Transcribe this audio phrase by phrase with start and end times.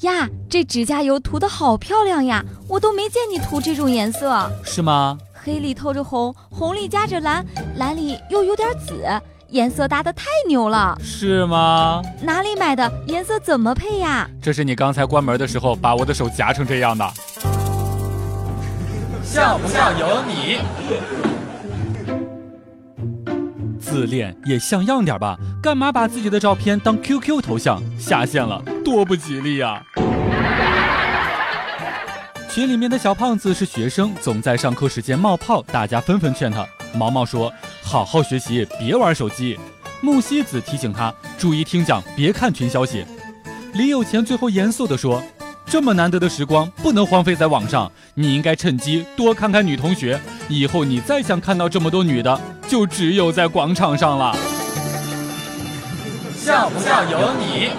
[0.00, 2.44] 呀，这指甲油涂的好漂亮呀！
[2.68, 5.16] 我都没见你涂这种颜色，是吗？
[5.32, 7.44] 黑里透着红，红里夹着蓝，
[7.76, 9.06] 蓝里又有点紫，
[9.48, 12.02] 颜色搭的太牛了，是吗？
[12.20, 12.90] 哪里买的？
[13.06, 14.28] 颜色怎么配呀？
[14.42, 17.08] 这是你刚才关门的时候把我的手夹成这样的。
[19.22, 20.58] 像不像有你？
[23.94, 27.80] 自恋也像样点吧，干嘛把自己的照片当 QQ 头像？
[27.96, 29.80] 下线了，多不吉利呀！
[32.50, 36.66] 群里面的小胖子是学生，总在上课时间冒泡，大家纷纷劝他。
[36.92, 37.52] 毛毛说
[37.84, 39.56] ：“好好学习，别玩手机。”
[40.02, 43.04] 木西子提醒他注意听讲，别看群消息。
[43.74, 45.22] 李有钱最后严肃地说
[45.66, 50.20] ：“这么难得的时光不能荒废在网上，你应该趁机多看看女同学。
[50.48, 52.40] 以后你再想看到这么多女的。”
[52.74, 54.36] 就只有在广场上了。
[56.36, 57.70] 像不像有你？